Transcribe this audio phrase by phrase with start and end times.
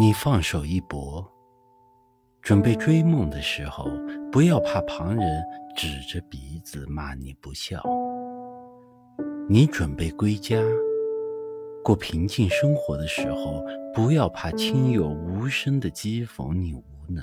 [0.00, 1.22] 你放手一搏，
[2.40, 3.84] 准备追梦的时候，
[4.32, 5.44] 不要怕旁人
[5.76, 7.82] 指着鼻子骂你不孝。
[9.46, 10.56] 你准备归家，
[11.84, 13.62] 过平静生活的时候，
[13.92, 17.22] 不要怕亲友无声的讥讽你无能。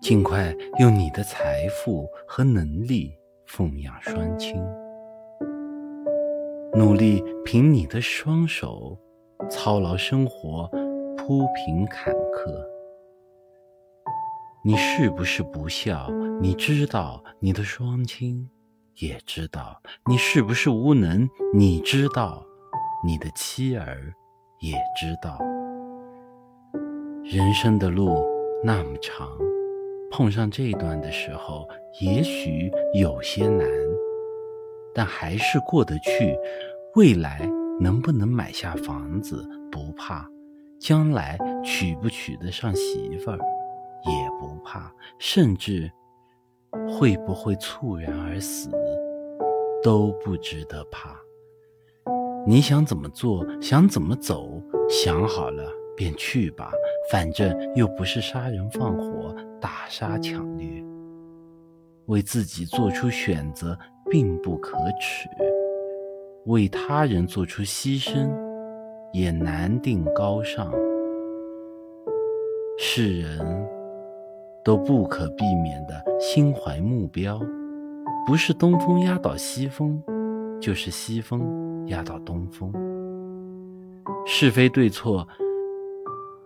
[0.00, 3.10] 尽快用你的财富和能力
[3.48, 4.54] 奉养双亲，
[6.76, 8.96] 努力凭你的双手。
[9.48, 10.68] 操劳生活，
[11.16, 12.52] 铺平坎坷。
[14.64, 16.08] 你是不是不孝？
[16.40, 18.48] 你知道，你的双亲
[18.96, 19.80] 也知道。
[20.06, 21.28] 你是不是无能？
[21.54, 22.44] 你知道，
[23.04, 24.12] 你的妻儿
[24.60, 25.38] 也知道。
[27.24, 28.24] 人生的路
[28.64, 29.28] 那么长，
[30.10, 31.68] 碰上这段的时候，
[32.00, 33.68] 也许有些难，
[34.94, 36.38] 但还是过得去。
[36.94, 37.51] 未来。
[37.82, 40.24] 能不能买下房子不怕，
[40.78, 43.38] 将来娶不娶得上媳妇儿
[44.04, 45.90] 也不怕，甚至
[46.96, 48.70] 会不会猝然而死
[49.82, 51.16] 都不值得怕。
[52.46, 56.70] 你想怎么做，想怎么走，想好了便去吧，
[57.10, 60.84] 反正又不是杀人放火、打杀抢掠。
[62.06, 63.76] 为自己做出选择
[64.08, 65.28] 并不可耻。
[66.46, 68.28] 为他人做出牺牲，
[69.12, 70.72] 也难定高尚。
[72.78, 73.38] 世人
[74.64, 77.40] 都不可避免的心怀目标，
[78.26, 80.02] 不是东风压倒西风，
[80.60, 82.72] 就是西风压倒东风。
[84.26, 85.26] 是非对错，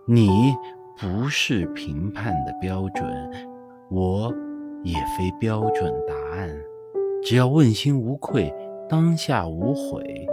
[0.05, 0.29] 你
[0.99, 3.31] 不是评判的标准，
[3.89, 4.31] 我
[4.83, 6.49] 也非标准答案。
[7.23, 8.53] 只要问心无愧。
[8.89, 10.25] 当下无悔，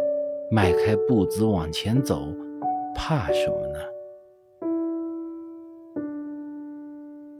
[0.48, 2.20] 迈开步子往前走，
[2.94, 3.78] 怕什么呢？